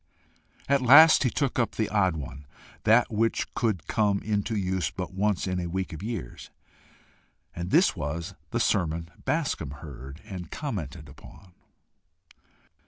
At 0.67 0.81
last 0.81 1.21
he 1.21 1.29
took 1.29 1.59
up 1.59 1.73
the 1.75 1.87
odd 1.87 2.15
one 2.15 2.47
that 2.85 3.11
which 3.11 3.53
could 3.53 3.85
come 3.85 4.19
into 4.23 4.55
use 4.57 4.89
but 4.89 5.13
once 5.13 5.45
in 5.45 5.59
a 5.59 5.67
week 5.69 5.93
of 5.93 6.01
years 6.01 6.49
and 7.55 7.69
this 7.69 7.95
was 7.95 8.33
the 8.49 8.59
sermon 8.59 9.11
Bascombe 9.25 9.75
heard 9.81 10.19
and 10.25 10.49
commented 10.49 11.07
upon. 11.07 11.53